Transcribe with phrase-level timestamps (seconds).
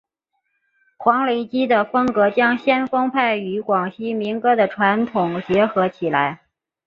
[0.97, 6.41] 黄雷基的风格将先锋派与广西民歌的传统结合起来。